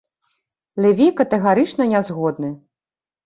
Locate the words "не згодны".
1.93-2.49